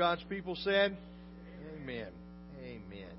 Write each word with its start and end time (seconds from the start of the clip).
God's 0.00 0.24
people 0.30 0.56
said, 0.56 0.96
Amen. 1.76 2.06
Amen. 2.64 3.12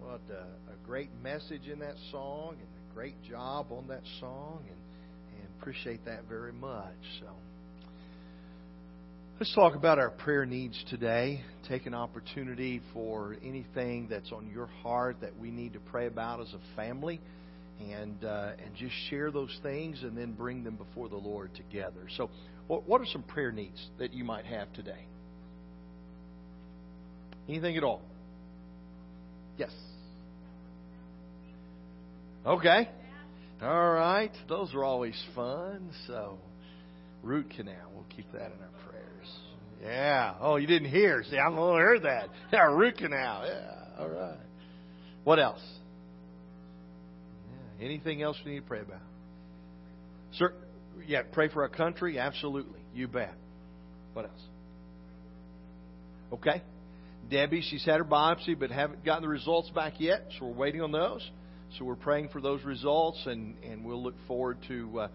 What 0.00 0.22
a, 0.30 0.72
a 0.72 0.86
great 0.86 1.10
message 1.22 1.68
in 1.70 1.80
that 1.80 1.96
song, 2.10 2.54
and 2.54 2.62
a 2.62 2.94
great 2.94 3.22
job 3.28 3.66
on 3.70 3.86
that 3.88 4.00
song, 4.20 4.60
and, 4.66 5.38
and 5.38 5.48
appreciate 5.60 6.02
that 6.06 6.24
very 6.30 6.54
much. 6.54 6.94
So. 7.20 7.26
Let's 9.38 9.54
talk 9.54 9.74
about 9.74 9.98
our 9.98 10.08
prayer 10.08 10.46
needs 10.46 10.82
today. 10.88 11.42
Take 11.68 11.84
an 11.84 11.92
opportunity 11.92 12.80
for 12.94 13.36
anything 13.44 14.08
that's 14.08 14.32
on 14.32 14.50
your 14.50 14.68
heart 14.82 15.18
that 15.20 15.38
we 15.38 15.50
need 15.50 15.74
to 15.74 15.80
pray 15.80 16.06
about 16.06 16.40
as 16.40 16.54
a 16.54 16.74
family, 16.74 17.20
and 17.82 18.24
uh, 18.24 18.52
and 18.64 18.74
just 18.76 18.94
share 19.10 19.30
those 19.30 19.54
things, 19.62 20.04
and 20.04 20.16
then 20.16 20.32
bring 20.32 20.64
them 20.64 20.76
before 20.76 21.10
the 21.10 21.18
Lord 21.18 21.50
together. 21.54 22.08
So, 22.16 22.30
what 22.66 23.02
are 23.02 23.06
some 23.12 23.24
prayer 23.24 23.52
needs 23.52 23.90
that 23.98 24.14
you 24.14 24.24
might 24.24 24.46
have 24.46 24.72
today? 24.72 25.04
Anything 27.50 27.76
at 27.76 27.82
all? 27.82 28.00
Yes. 29.58 29.72
Okay. 32.46 32.88
All 33.60 33.90
right. 33.90 34.30
Those 34.48 34.72
are 34.72 34.84
always 34.84 35.20
fun. 35.34 35.90
So, 36.06 36.38
root 37.24 37.50
canal. 37.56 37.90
We'll 37.92 38.06
keep 38.14 38.30
that 38.32 38.52
in 38.52 38.58
our 38.62 38.88
prayers. 38.88 39.28
yeah. 39.82 40.34
Oh, 40.40 40.56
you 40.56 40.68
didn't 40.68 40.90
hear. 40.90 41.24
See, 41.28 41.36
I'm 41.38 41.56
going 41.56 41.74
to 41.74 41.78
hear 41.80 42.00
that. 42.00 42.28
Yeah, 42.52 42.72
root 42.72 42.96
canal. 42.98 43.44
Yeah. 43.44 43.74
All 43.98 44.08
right. 44.08 44.38
What 45.24 45.40
else? 45.40 45.60
Yeah. 47.80 47.84
Anything 47.84 48.22
else 48.22 48.36
we 48.44 48.52
need 48.52 48.60
to 48.60 48.66
pray 48.66 48.80
about? 48.80 49.00
Sir, 50.34 50.54
yeah, 51.04 51.22
pray 51.32 51.48
for 51.48 51.62
our 51.62 51.68
country. 51.68 52.16
Absolutely. 52.16 52.78
You 52.94 53.08
bet. 53.08 53.34
What 54.12 54.26
else? 54.26 54.40
Okay. 56.32 56.62
Debbie, 57.30 57.62
she's 57.62 57.84
had 57.84 57.98
her 57.98 58.04
biopsy, 58.04 58.58
but 58.58 58.70
haven't 58.70 59.04
gotten 59.04 59.22
the 59.22 59.28
results 59.28 59.70
back 59.70 59.94
yet, 59.98 60.26
so 60.38 60.46
we're 60.46 60.52
waiting 60.52 60.82
on 60.82 60.90
those. 60.90 61.28
So 61.78 61.84
we're 61.84 61.94
praying 61.94 62.30
for 62.30 62.40
those 62.40 62.64
results, 62.64 63.22
and, 63.26 63.54
and 63.62 63.84
we'll 63.84 64.02
look 64.02 64.16
forward 64.26 64.58
to 64.66 65.00
uh, 65.00 65.08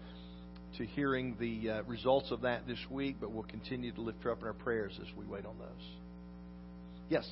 to 0.78 0.86
hearing 0.86 1.36
the 1.38 1.70
uh, 1.70 1.82
results 1.84 2.30
of 2.30 2.42
that 2.42 2.66
this 2.66 2.78
week, 2.90 3.16
but 3.20 3.30
we'll 3.30 3.44
continue 3.44 3.92
to 3.92 4.00
lift 4.00 4.22
her 4.22 4.32
up 4.32 4.40
in 4.40 4.46
our 4.46 4.52
prayers 4.54 4.98
as 5.00 5.06
we 5.16 5.24
wait 5.26 5.44
on 5.44 5.58
those. 5.58 5.68
Yes. 7.08 7.28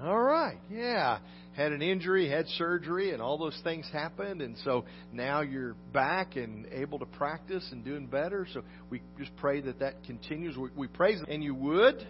All 0.00 0.20
right. 0.20 0.58
Yeah 0.70 1.18
had 1.58 1.72
an 1.72 1.82
injury, 1.82 2.30
had 2.30 2.46
surgery, 2.50 3.10
and 3.12 3.20
all 3.20 3.36
those 3.36 3.60
things 3.64 3.84
happened. 3.92 4.40
And 4.40 4.56
so 4.64 4.84
now 5.12 5.40
you're 5.40 5.74
back 5.92 6.36
and 6.36 6.66
able 6.70 7.00
to 7.00 7.04
practice 7.04 7.68
and 7.72 7.84
doing 7.84 8.06
better. 8.06 8.46
So 8.54 8.62
we 8.90 9.02
just 9.18 9.34
pray 9.38 9.60
that 9.62 9.80
that 9.80 10.04
continues. 10.04 10.56
We, 10.56 10.68
we 10.76 10.86
praise, 10.86 11.20
and 11.26 11.42
you 11.42 11.56
would 11.56 12.06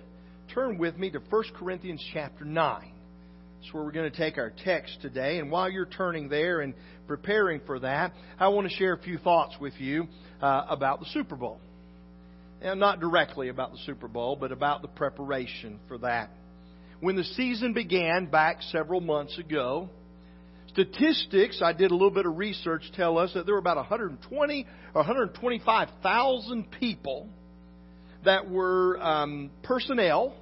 turn 0.53 0.77
with 0.77 0.99
me 0.99 1.11
to 1.13 1.19
1 1.19 1.45
Corinthians 1.59 2.05
chapter 2.13 2.45
9. 2.45 2.93
That's 3.61 3.73
where 3.73 3.83
we're 3.83 3.91
going 3.91 4.11
to 4.11 4.17
take 4.17 4.37
our 4.37 4.53
text 4.65 4.99
today. 5.01 5.39
And 5.39 5.51
while 5.51 5.71
you're 5.71 5.87
turning 5.87 6.29
there 6.29 6.61
and 6.61 6.75
preparing 7.07 7.63
for 7.65 7.79
that, 7.81 8.13
I 8.39 8.49
want 8.49 8.69
to 8.69 8.75
share 8.77 8.93
a 8.93 9.03
few 9.03 9.17
thoughts 9.17 9.55
with 9.59 9.75
you 9.79 10.09
uh, 10.43 10.67
about 10.69 11.01
the 11.01 11.07
Super 11.07 11.37
Bowl. 11.37 11.59
And 12.61 12.79
not 12.79 13.01
directly 13.01 13.49
about 13.49 13.73
the 13.73 13.79
Super 13.87 14.09
Bowl, 14.09 14.37
but 14.37 14.53
about 14.53 14.83
the 14.83 14.89
preparation 14.89 15.81
for 15.89 15.97
that. 15.99 16.29
When 17.01 17.15
the 17.15 17.25
season 17.25 17.75
began 17.75 18.27
back 18.27 18.61
several 18.61 19.01
months 19.01 19.39
ago, 19.39 19.89
statistics, 20.67 21.63
I 21.63 21.73
did 21.73 21.93
a 21.93 21.95
little 21.95 22.11
bit 22.11 22.27
of 22.27 22.37
research, 22.37 22.91
tell 22.95 23.19
us 23.19 23.33
that 23.35 23.47
there 23.47 23.55
were 23.55 23.61
about 23.61 23.77
120 23.77 24.67
or 24.95 25.01
125,000 25.01 26.71
people 26.73 27.29
that 28.25 28.51
were 28.51 29.01
um, 29.01 29.51
personnel 29.63 30.35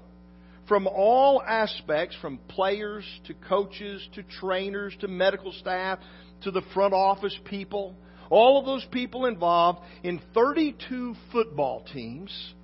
from 0.67 0.87
all 0.87 1.43
aspects, 1.43 2.17
from 2.23 2.39
players 2.49 3.05
to 3.27 3.35
coaches 3.35 4.09
to 4.15 4.23
trainers 4.23 4.97
to 5.01 5.09
medical 5.09 5.53
staff 5.53 5.99
to 6.43 6.51
the 6.51 6.63
front 6.73 6.95
office 6.95 7.39
people, 7.45 7.95
all 8.31 8.59
of 8.59 8.65
those 8.65 8.85
people 8.91 9.27
involved 9.27 9.81
in 10.03 10.23
32 10.33 11.15
football 11.31 11.85
teams 11.93 12.55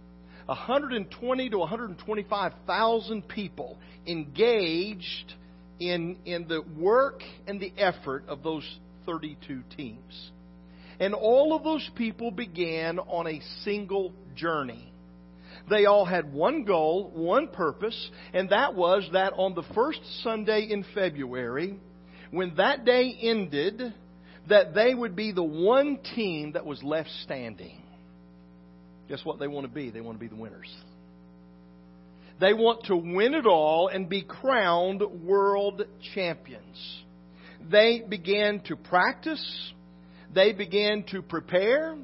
120 0.47 1.50
to 1.50 1.58
125,000 1.58 3.28
people 3.28 3.78
engaged 4.06 5.34
in, 5.78 6.16
in 6.25 6.48
the 6.48 6.62
work 6.78 7.22
and 7.47 7.60
the 7.60 7.72
effort 7.76 8.25
of 8.28 8.42
those 8.42 8.64
32 9.06 9.62
teams. 9.76 10.31
And 11.00 11.14
all 11.14 11.54
of 11.54 11.64
those 11.64 11.88
people 11.97 12.31
began 12.31 12.98
on 12.98 13.26
a 13.26 13.41
single 13.64 14.12
journey. 14.36 14.92
They 15.69 15.86
all 15.86 16.04
had 16.04 16.32
one 16.32 16.64
goal, 16.64 17.10
one 17.14 17.48
purpose, 17.48 18.10
and 18.32 18.50
that 18.50 18.75
was 18.75 19.08
that 19.12 19.32
on 19.36 19.54
the 19.54 19.62
first 19.75 20.00
Sunday 20.22 20.69
in 20.70 20.84
February, 20.94 21.78
when 22.31 22.54
that 22.56 22.84
day 22.84 23.16
ended, 23.20 23.94
that 24.48 24.75
they 24.75 24.94
would 24.94 25.14
be 25.14 25.32
the 25.32 25.42
one 25.42 25.98
team 26.14 26.52
that 26.52 26.66
was 26.66 26.82
left 26.82 27.10
standing. 27.22 27.81
Guess 29.08 29.24
what 29.24 29.38
they 29.38 29.48
want 29.48 29.66
to 29.66 29.72
be? 29.72 29.90
They 29.90 30.00
want 30.00 30.18
to 30.18 30.20
be 30.20 30.28
the 30.28 30.40
winners. 30.40 30.72
They 32.40 32.54
want 32.54 32.84
to 32.86 32.96
win 32.96 33.34
it 33.34 33.46
all 33.46 33.88
and 33.88 34.08
be 34.08 34.22
crowned 34.22 35.02
world 35.24 35.82
champions. 36.14 37.02
They 37.70 38.02
began 38.08 38.60
to 38.66 38.76
practice. 38.76 39.72
They 40.34 40.52
began 40.52 41.04
to 41.10 41.22
prepare. 41.22 41.96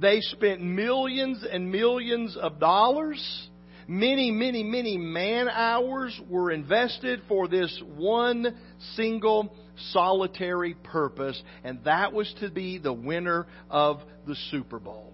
They 0.00 0.20
spent 0.20 0.62
millions 0.62 1.44
and 1.50 1.70
millions 1.70 2.36
of 2.36 2.58
dollars. 2.58 3.48
Many, 3.86 4.30
many, 4.30 4.62
many 4.62 4.96
man 4.96 5.48
hours 5.48 6.18
were 6.30 6.50
invested 6.50 7.20
for 7.28 7.48
this 7.48 7.82
one 7.96 8.56
single 8.94 9.54
solitary 9.90 10.74
purpose, 10.74 11.40
and 11.64 11.84
that 11.84 12.12
was 12.12 12.32
to 12.40 12.50
be 12.50 12.78
the 12.78 12.92
winner 12.92 13.46
of 13.68 14.00
the 14.26 14.36
Super 14.50 14.78
Bowl 14.78 15.12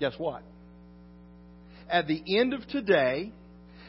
guess 0.00 0.14
what? 0.18 0.42
At 1.90 2.06
the 2.06 2.22
end 2.38 2.54
of 2.54 2.66
today, 2.68 3.32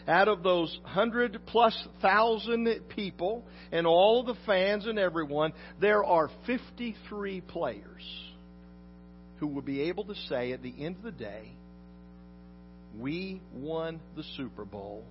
out 0.08 0.28
of 0.28 0.42
those 0.44 0.78
hundred 0.84 1.40
plus 1.46 1.76
thousand 2.02 2.68
people 2.96 3.44
and 3.72 3.86
all 3.86 4.24
the 4.24 4.36
fans 4.46 4.88
and 4.88 4.98
everyone, 4.98 5.54
there 5.80 6.04
are 6.04 6.30
53 6.48 7.42
players 7.42 8.04
who 9.40 9.48
will 9.48 9.62
be 9.62 9.82
able 9.82 10.06
to 10.06 10.16
say 10.28 10.52
at 10.52 10.64
the 10.64 10.74
end 10.78 10.98
of 10.98 11.04
the 11.04 11.12
day, 11.12 11.52
we 12.98 13.42
won 13.54 14.00
the 14.16 14.24
Super 14.36 14.66
Bowl. 14.66 15.04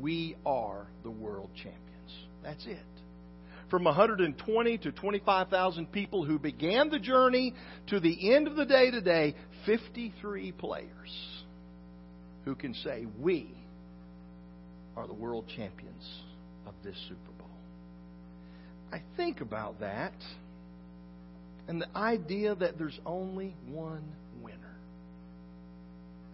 We 0.00 0.36
are 0.44 0.86
the 1.04 1.10
world 1.10 1.50
champions. 1.54 1.82
That's 2.42 2.66
it 2.66 2.97
from 3.70 3.84
120 3.84 4.78
to 4.78 4.92
25,000 4.92 5.92
people 5.92 6.24
who 6.24 6.38
began 6.38 6.88
the 6.88 6.98
journey 6.98 7.54
to 7.88 8.00
the 8.00 8.34
end 8.34 8.46
of 8.46 8.56
the 8.56 8.64
day 8.64 8.90
today, 8.90 9.34
53 9.66 10.52
players 10.52 11.38
who 12.44 12.54
can 12.54 12.74
say, 12.74 13.06
We 13.18 13.54
are 14.96 15.06
the 15.06 15.14
world 15.14 15.44
champions 15.54 16.08
of 16.66 16.74
this 16.82 16.96
Super 17.08 17.32
Bowl. 17.38 17.48
I 18.92 19.02
think 19.16 19.40
about 19.40 19.80
that 19.80 20.14
and 21.68 21.82
the 21.82 21.96
idea 21.96 22.54
that 22.54 22.78
there's 22.78 22.98
only 23.04 23.54
one 23.68 24.02
winner. 24.40 24.56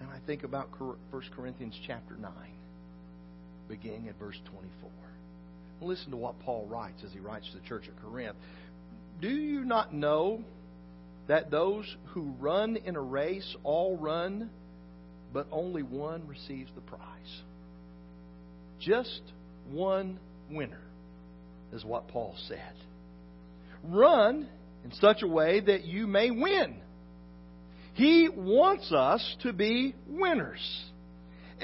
And 0.01 0.09
I 0.09 0.19
think 0.27 0.45
about 0.45 0.69
1 0.79 0.97
Corinthians 1.35 1.79
chapter 1.87 2.15
9, 2.15 2.31
beginning 3.69 4.09
at 4.09 4.19
verse 4.19 4.39
24. 4.47 4.91
Listen 5.85 6.11
to 6.11 6.17
what 6.17 6.39
Paul 6.41 6.67
writes 6.67 7.03
as 7.05 7.13
he 7.13 7.21
writes 7.21 7.49
to 7.53 7.59
the 7.59 7.67
church 7.67 7.85
at 7.89 8.03
Corinth. 8.03 8.37
Do 9.21 9.29
you 9.29 9.65
not 9.65 9.93
know 9.93 10.43
that 11.29 11.51
those 11.51 11.85
who 12.09 12.35
run 12.41 12.77
in 12.77 12.97
a 12.97 13.01
race 13.01 13.57
all 13.65 13.97
run, 13.97 14.51
but 15.33 15.47
only 15.53 15.83
one 15.83 16.27
receives 16.27 16.71
the 16.75 16.81
prize? 16.81 17.43
Just 18.81 19.21
one 19.71 20.19
winner, 20.51 20.83
is 21.73 21.85
what 21.85 22.09
Paul 22.09 22.35
said. 22.49 22.73
Run 23.83 24.49
in 24.85 24.93
such 24.93 25.23
a 25.23 25.29
way 25.29 25.61
that 25.61 25.85
you 25.85 26.07
may 26.07 26.31
win. 26.31 26.77
He 27.95 28.29
wants 28.29 28.91
us 28.93 29.37
to 29.43 29.53
be 29.53 29.95
winners. 30.09 30.61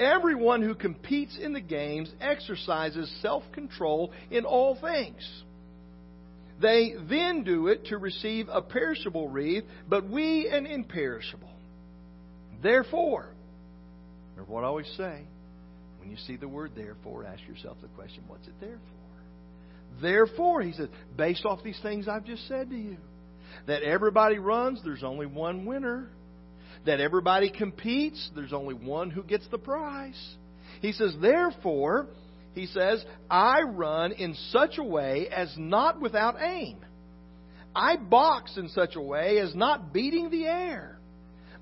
Everyone 0.01 0.63
who 0.63 0.73
competes 0.73 1.37
in 1.39 1.53
the 1.53 1.61
games 1.61 2.11
exercises 2.19 3.11
self 3.21 3.43
control 3.53 4.11
in 4.31 4.45
all 4.45 4.75
things. 4.81 5.43
They 6.59 6.93
then 7.07 7.43
do 7.43 7.67
it 7.67 7.85
to 7.87 7.97
receive 7.97 8.47
a 8.49 8.61
perishable 8.61 9.29
wreath, 9.29 9.63
but 9.87 10.09
we 10.09 10.49
an 10.49 10.65
imperishable. 10.65 11.49
Therefore, 12.63 13.29
remember 14.31 14.51
what 14.51 14.63
I 14.63 14.67
always 14.67 14.91
say 14.97 15.21
when 15.99 16.09
you 16.09 16.17
see 16.17 16.35
the 16.35 16.47
word 16.47 16.71
therefore, 16.75 17.25
ask 17.25 17.47
yourself 17.47 17.77
the 17.81 17.87
question, 17.89 18.23
what's 18.27 18.47
it 18.47 18.55
there 18.59 18.77
for? 18.77 20.01
Therefore, 20.01 20.61
he 20.63 20.73
says, 20.73 20.89
based 21.15 21.45
off 21.45 21.63
these 21.63 21.79
things 21.83 22.07
I've 22.07 22.25
just 22.25 22.47
said 22.47 22.71
to 22.71 22.75
you, 22.75 22.97
that 23.67 23.83
everybody 23.83 24.39
runs, 24.39 24.81
there's 24.83 25.03
only 25.03 25.27
one 25.27 25.65
winner. 25.65 26.09
That 26.85 26.99
everybody 26.99 27.51
competes, 27.51 28.31
there's 28.35 28.53
only 28.53 28.73
one 28.73 29.11
who 29.11 29.23
gets 29.23 29.47
the 29.49 29.57
prize. 29.57 30.19
He 30.81 30.93
says, 30.93 31.15
therefore, 31.21 32.07
he 32.53 32.65
says, 32.65 33.03
I 33.29 33.61
run 33.61 34.11
in 34.13 34.35
such 34.49 34.77
a 34.77 34.83
way 34.83 35.27
as 35.29 35.53
not 35.57 36.01
without 36.01 36.41
aim. 36.41 36.77
I 37.75 37.95
box 37.95 38.57
in 38.57 38.69
such 38.69 38.95
a 38.95 39.01
way 39.01 39.39
as 39.39 39.55
not 39.55 39.93
beating 39.93 40.29
the 40.29 40.45
air, 40.45 40.97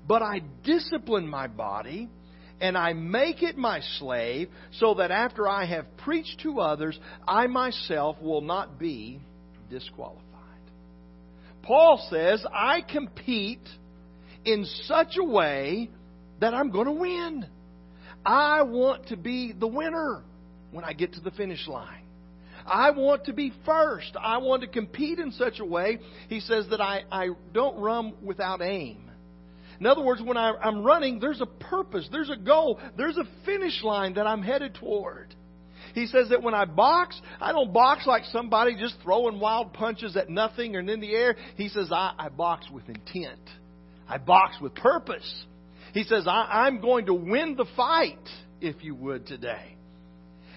but 0.08 0.22
I 0.22 0.40
discipline 0.64 1.28
my 1.28 1.46
body 1.46 2.08
and 2.60 2.76
I 2.76 2.92
make 2.92 3.42
it 3.42 3.56
my 3.56 3.80
slave 3.98 4.48
so 4.72 4.94
that 4.94 5.10
after 5.10 5.48
I 5.48 5.64
have 5.66 5.96
preached 5.98 6.40
to 6.42 6.60
others, 6.60 6.98
I 7.26 7.46
myself 7.46 8.16
will 8.20 8.42
not 8.42 8.78
be 8.78 9.20
disqualified. 9.70 10.24
Paul 11.62 12.06
says, 12.10 12.44
I 12.52 12.80
compete 12.82 13.66
in 14.52 14.64
such 14.84 15.16
a 15.18 15.24
way 15.24 15.90
that 16.40 16.54
I'm 16.54 16.70
going 16.70 16.86
to 16.86 16.92
win. 16.92 17.46
I 18.24 18.62
want 18.62 19.08
to 19.08 19.16
be 19.16 19.52
the 19.52 19.66
winner 19.66 20.22
when 20.72 20.84
I 20.84 20.92
get 20.92 21.14
to 21.14 21.20
the 21.20 21.30
finish 21.30 21.66
line. 21.66 22.04
I 22.66 22.90
want 22.90 23.24
to 23.24 23.32
be 23.32 23.52
first. 23.64 24.16
I 24.20 24.38
want 24.38 24.62
to 24.62 24.68
compete 24.68 25.18
in 25.18 25.32
such 25.32 25.60
a 25.60 25.64
way, 25.64 25.98
he 26.28 26.40
says, 26.40 26.66
that 26.70 26.80
I, 26.80 27.02
I 27.10 27.28
don't 27.52 27.80
run 27.80 28.14
without 28.22 28.60
aim. 28.62 29.10
In 29.80 29.86
other 29.86 30.02
words, 30.02 30.20
when 30.22 30.36
I, 30.36 30.52
I'm 30.62 30.84
running, 30.84 31.20
there's 31.20 31.40
a 31.40 31.46
purpose, 31.46 32.06
there's 32.12 32.28
a 32.28 32.36
goal, 32.36 32.78
there's 32.98 33.16
a 33.16 33.24
finish 33.46 33.82
line 33.82 34.14
that 34.14 34.26
I'm 34.26 34.42
headed 34.42 34.74
toward. 34.74 35.34
He 35.94 36.06
says 36.06 36.28
that 36.28 36.42
when 36.42 36.54
I 36.54 36.66
box, 36.66 37.20
I 37.40 37.52
don't 37.52 37.72
box 37.72 38.06
like 38.06 38.24
somebody 38.26 38.76
just 38.76 38.96
throwing 39.02 39.40
wild 39.40 39.72
punches 39.72 40.16
at 40.16 40.28
nothing 40.28 40.76
or 40.76 40.80
in 40.80 41.00
the 41.00 41.14
air. 41.14 41.34
He 41.56 41.68
says, 41.68 41.90
I, 41.90 42.12
I 42.18 42.28
box 42.28 42.66
with 42.70 42.88
intent. 42.88 43.40
I 44.10 44.18
box 44.18 44.56
with 44.60 44.74
purpose. 44.74 45.44
He 45.94 46.02
says, 46.02 46.26
I, 46.26 46.66
I'm 46.66 46.80
going 46.80 47.06
to 47.06 47.14
win 47.14 47.54
the 47.56 47.66
fight, 47.76 48.18
if 48.60 48.82
you 48.82 48.94
would, 48.96 49.26
today. 49.26 49.76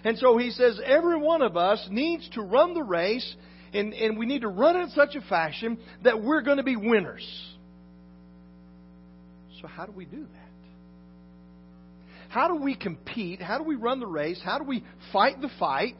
And 0.03 0.17
so 0.17 0.37
he 0.37 0.49
says, 0.49 0.81
every 0.83 1.19
one 1.19 1.43
of 1.43 1.55
us 1.55 1.87
needs 1.91 2.27
to 2.29 2.41
run 2.41 2.73
the 2.73 2.81
race, 2.81 3.35
and, 3.71 3.93
and 3.93 4.17
we 4.17 4.25
need 4.25 4.41
to 4.41 4.47
run 4.47 4.75
it 4.75 4.79
in 4.81 4.89
such 4.89 5.15
a 5.15 5.21
fashion 5.21 5.77
that 6.03 6.21
we're 6.21 6.41
going 6.41 6.57
to 6.57 6.63
be 6.63 6.75
winners. 6.75 7.25
So, 9.61 9.67
how 9.67 9.85
do 9.85 9.91
we 9.91 10.05
do 10.05 10.21
that? 10.21 10.27
How 12.29 12.47
do 12.47 12.55
we 12.55 12.75
compete? 12.75 13.39
How 13.39 13.59
do 13.59 13.63
we 13.63 13.75
run 13.75 13.99
the 13.99 14.07
race? 14.07 14.41
How 14.43 14.57
do 14.57 14.63
we 14.63 14.83
fight 15.13 15.39
the 15.39 15.51
fight 15.59 15.97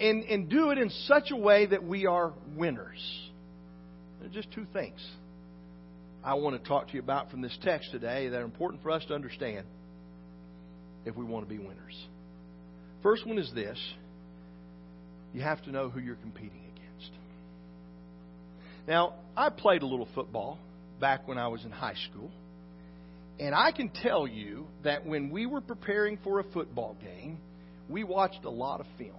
and, 0.00 0.24
and 0.24 0.48
do 0.48 0.70
it 0.70 0.78
in 0.78 0.88
such 1.06 1.30
a 1.30 1.36
way 1.36 1.66
that 1.66 1.84
we 1.84 2.06
are 2.06 2.32
winners? 2.56 2.98
There 4.18 4.30
are 4.30 4.32
just 4.32 4.50
two 4.50 4.66
things 4.72 4.98
I 6.24 6.34
want 6.34 6.60
to 6.60 6.68
talk 6.68 6.88
to 6.88 6.94
you 6.94 7.00
about 7.00 7.30
from 7.30 7.42
this 7.42 7.56
text 7.62 7.90
today 7.90 8.28
that 8.28 8.40
are 8.40 8.44
important 8.44 8.82
for 8.82 8.90
us 8.90 9.04
to 9.08 9.14
understand 9.14 9.66
if 11.04 11.14
we 11.14 11.24
want 11.24 11.46
to 11.46 11.54
be 11.54 11.58
winners. 11.58 12.06
First 13.02 13.26
one 13.26 13.38
is 13.38 13.52
this 13.54 13.78
you 15.34 15.42
have 15.42 15.62
to 15.64 15.70
know 15.70 15.90
who 15.90 16.00
you're 16.00 16.14
competing 16.16 16.62
against. 16.74 17.10
Now, 18.88 19.14
I 19.36 19.50
played 19.50 19.82
a 19.82 19.86
little 19.86 20.08
football 20.14 20.58
back 20.98 21.28
when 21.28 21.36
I 21.36 21.48
was 21.48 21.62
in 21.64 21.70
high 21.70 21.96
school. 22.10 22.30
And 23.38 23.54
I 23.54 23.72
can 23.72 23.90
tell 23.90 24.28
you 24.28 24.66
that 24.84 25.04
when 25.04 25.30
we 25.30 25.46
were 25.46 25.60
preparing 25.60 26.18
for 26.22 26.38
a 26.38 26.44
football 26.44 26.96
game, 27.02 27.38
we 27.88 28.04
watched 28.04 28.44
a 28.44 28.50
lot 28.50 28.80
of 28.80 28.86
film. 28.96 29.16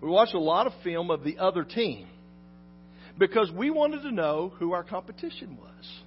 We 0.00 0.08
watched 0.08 0.34
a 0.34 0.40
lot 0.40 0.66
of 0.68 0.72
film 0.84 1.10
of 1.10 1.24
the 1.24 1.38
other 1.38 1.64
team 1.64 2.06
because 3.18 3.50
we 3.50 3.70
wanted 3.70 4.02
to 4.02 4.12
know 4.12 4.52
who 4.58 4.72
our 4.72 4.84
competition 4.84 5.56
was. 5.56 6.02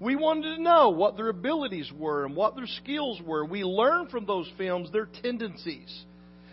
We 0.00 0.16
wanted 0.16 0.56
to 0.56 0.62
know 0.62 0.90
what 0.90 1.16
their 1.16 1.28
abilities 1.28 1.90
were 1.96 2.24
and 2.24 2.34
what 2.34 2.56
their 2.56 2.66
skills 2.66 3.20
were. 3.20 3.44
We 3.44 3.64
learned 3.64 4.10
from 4.10 4.24
those 4.24 4.50
films 4.56 4.90
their 4.90 5.08
tendencies. 5.22 6.04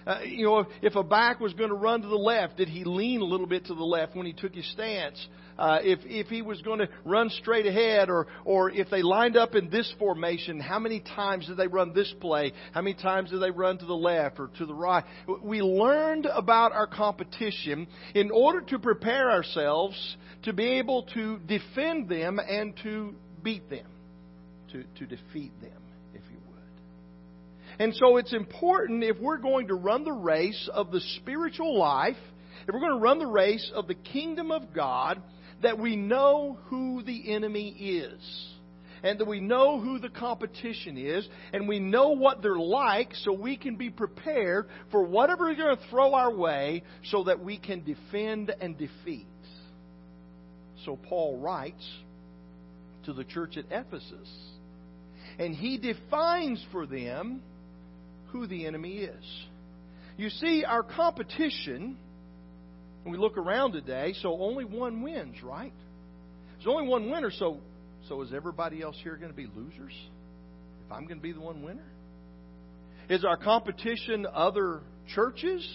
Uh, 0.08 0.22
you 0.22 0.46
know, 0.46 0.66
if, 0.82 0.96
a 0.96 1.04
back 1.04 1.42
was 1.42 1.54
going 1.54 1.70
to 1.70 1.76
run 1.76 2.02
to 2.02 2.08
the 2.08 2.16
left, 2.16 2.56
did 2.56 2.70
he 2.70 2.86
lean 2.86 3.20
a 3.20 3.26
little 3.26 3.46
bit 3.46 3.66
to 3.66 3.74
the 3.74 3.84
left 3.84 4.16
when 4.16 4.26
he 4.26 4.32
took 4.32 4.56
his 4.56 4.70
stance? 4.72 5.28
Uh, 5.60 5.80
if 5.82 6.00
if 6.06 6.28
he 6.28 6.42
was 6.42 6.62
going 6.62 6.80
to 6.80 6.88
run 7.04 7.30
straight 7.32 7.66
ahead, 7.66 8.10
or 8.10 8.28
or 8.46 8.70
if 8.70 8.90
they 8.90 9.02
lined 9.02 9.36
up 9.36 9.56
in 9.56 9.70
this 9.70 9.92
formation, 10.00 10.60
how 10.60 10.80
many 10.80 11.02
times 11.02 11.48
did 11.48 11.58
they 11.58 11.68
run 11.68 11.94
this 11.94 12.14
play? 12.22 12.54
How 12.74 12.82
many 12.82 12.94
times 12.94 13.32
did 13.32 13.42
they 13.42 13.52
run 13.52 13.80
to 13.80 13.86
the 13.86 13.96
left 13.96 14.40
or 14.40 14.50
to 14.60 14.66
the 14.66 14.74
right? 14.74 15.04
We 15.42 15.62
learned 15.62 16.28
about 16.28 16.72
our 16.72 16.88
competition 16.88 17.88
in 18.14 18.32
order 18.32 18.62
to 18.62 18.80
prepare 18.80 19.32
ourselves 19.32 20.16
to 20.44 20.54
be 20.54 20.78
able 20.78 21.04
to 21.16 21.40
defend 21.40 22.08
them 22.08 22.40
and 22.40 22.78
to 22.84 23.16
beat 23.44 23.68
them, 23.70 23.88
to 24.72 24.84
to 25.00 25.06
defeat 25.08 25.60
them. 25.60 25.87
And 27.80 27.94
so 27.96 28.18
it's 28.18 28.34
important 28.34 29.04
if 29.04 29.18
we're 29.20 29.38
going 29.38 29.68
to 29.68 29.76
run 29.76 30.04
the 30.04 30.12
race 30.12 30.70
of 30.74 30.92
the 30.92 31.02
spiritual 31.18 31.78
life, 31.78 32.18
if 32.68 32.74
we're 32.74 32.80
going 32.80 32.94
to 32.94 33.04
run 33.04 33.20
the 33.20 33.28
race 33.28 33.72
of 33.76 33.88
the 33.88 33.96
kingdom 33.96 34.52
of 34.52 34.74
God, 34.74 35.22
that 35.62 35.78
we 35.78 35.96
know 35.96 36.58
who 36.66 37.04
the 37.04 37.34
enemy 37.34 37.70
is. 37.70 38.54
And 39.04 39.20
that 39.20 39.28
we 39.28 39.40
know 39.40 39.80
who 39.80 40.00
the 40.00 40.10
competition 40.10 40.98
is, 40.98 41.28
and 41.54 41.68
we 41.68 41.78
know 41.78 42.10
what 42.10 42.42
they're 42.42 42.58
like, 42.58 43.14
so 43.14 43.32
we 43.32 43.56
can 43.56 43.76
be 43.76 43.92
prepared 43.92 44.68
for 44.90 45.04
whatever 45.04 45.46
they're 45.46 45.66
going 45.66 45.78
to 45.78 45.90
throw 45.92 46.16
our 46.16 46.34
way, 46.34 46.82
so 47.12 47.26
that 47.26 47.40
we 47.40 47.60
can 47.60 47.84
defend 47.84 48.52
and 48.60 48.76
defeat. 48.76 49.28
So 50.84 50.98
Paul 51.08 51.38
writes 51.38 51.88
to 53.06 53.14
the 53.14 53.24
church 53.24 53.56
at 53.56 53.66
Ephesus, 53.70 54.30
and 55.38 55.54
he 55.54 55.78
defines 55.78 56.66
for 56.72 56.88
them 56.88 57.44
who 58.32 58.48
the 58.48 58.66
enemy 58.66 58.98
is. 58.98 59.26
You 60.18 60.30
see, 60.30 60.64
our 60.66 60.84
competition, 60.84 61.98
when 63.04 63.12
we 63.12 63.18
look 63.18 63.38
around 63.38 63.74
today, 63.74 64.14
so 64.22 64.38
only 64.40 64.66
one 64.66 65.02
wins, 65.02 65.42
right? 65.44 65.74
There's 66.56 66.68
only 66.68 66.88
one 66.88 67.10
winner, 67.12 67.32
so 67.32 67.60
so 68.08 68.22
is 68.22 68.34
everybody 68.34 68.82
else 68.82 68.96
here 69.04 69.18
going 69.18 69.32
to 69.32 69.36
be 69.36 69.48
losers? 69.54 69.94
If 70.86 70.92
I'm 70.92 71.06
going 71.06 71.20
to 71.20 71.24
be 71.24 71.34
the 71.34 71.42
one 71.42 71.62
winner? 71.62 71.86
Is 73.10 73.26
our 73.26 73.38
competition 73.38 74.26
other 74.34 74.82
churches? 75.14 75.68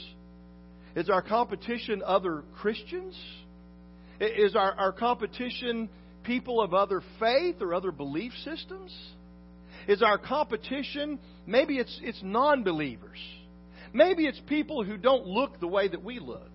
Is 0.96 1.10
our 1.10 1.22
competition 1.22 2.02
other 2.04 2.44
Christians? 2.56 3.14
Is 4.20 4.54
our, 4.56 4.72
our 4.72 4.92
competition 4.92 5.88
people 6.22 6.60
of 6.60 6.74
other 6.74 7.02
faith 7.18 7.56
or 7.60 7.74
other 7.74 7.92
belief 7.92 8.32
systems? 8.44 8.94
Is 9.88 10.02
our 10.02 10.18
competition, 10.18 11.18
maybe 11.46 11.78
it's, 11.78 12.00
it's 12.02 12.20
non 12.22 12.62
believers. 12.62 13.18
Maybe 13.92 14.26
it's 14.26 14.40
people 14.46 14.84
who 14.84 14.96
don't 14.96 15.26
look 15.26 15.60
the 15.60 15.68
way 15.68 15.88
that 15.88 16.02
we 16.02 16.18
look. 16.18 16.50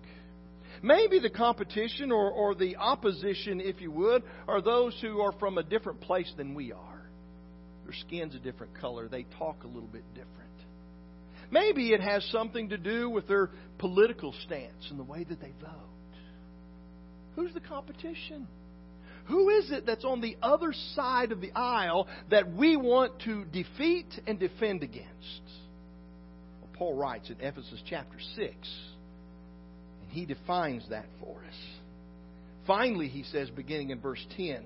Maybe 0.82 1.18
the 1.18 1.30
competition 1.30 2.12
or, 2.12 2.30
or 2.30 2.54
the 2.54 2.76
opposition, 2.76 3.60
if 3.60 3.80
you 3.80 3.90
would, 3.92 4.22
are 4.46 4.60
those 4.60 4.96
who 5.00 5.20
are 5.20 5.32
from 5.32 5.58
a 5.58 5.62
different 5.62 6.00
place 6.00 6.32
than 6.36 6.54
we 6.54 6.72
are. 6.72 7.10
Their 7.84 7.94
skin's 8.00 8.34
a 8.34 8.38
different 8.38 8.78
color. 8.80 9.08
They 9.08 9.24
talk 9.38 9.64
a 9.64 9.66
little 9.66 9.88
bit 9.88 10.04
different. 10.14 10.34
Maybe 11.50 11.92
it 11.92 12.00
has 12.00 12.24
something 12.30 12.68
to 12.68 12.78
do 12.78 13.08
with 13.08 13.26
their 13.26 13.50
political 13.78 14.34
stance 14.44 14.86
and 14.90 14.98
the 14.98 15.04
way 15.04 15.24
that 15.24 15.40
they 15.40 15.52
vote. 15.60 15.88
Who's 17.34 17.54
the 17.54 17.60
competition? 17.60 18.46
Who 19.28 19.50
is 19.50 19.70
it 19.70 19.84
that's 19.84 20.04
on 20.04 20.22
the 20.22 20.36
other 20.42 20.72
side 20.94 21.32
of 21.32 21.40
the 21.40 21.52
aisle 21.52 22.08
that 22.30 22.50
we 22.50 22.76
want 22.76 23.20
to 23.24 23.44
defeat 23.44 24.08
and 24.26 24.38
defend 24.38 24.82
against? 24.82 25.42
Well, 26.60 26.70
Paul 26.72 26.94
writes 26.94 27.28
in 27.28 27.36
Ephesus 27.40 27.82
chapter 27.88 28.16
6, 28.36 28.46
and 30.02 30.10
he 30.10 30.24
defines 30.24 30.88
that 30.88 31.04
for 31.20 31.36
us. 31.46 31.54
Finally, 32.66 33.08
he 33.08 33.22
says, 33.24 33.50
beginning 33.50 33.90
in 33.90 34.00
verse 34.00 34.24
10, 34.36 34.62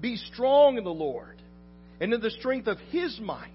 Be 0.00 0.16
strong 0.16 0.78
in 0.78 0.84
the 0.84 0.90
Lord 0.90 1.42
and 2.00 2.12
in 2.12 2.20
the 2.20 2.30
strength 2.30 2.68
of 2.68 2.78
his 2.90 3.18
might. 3.20 3.48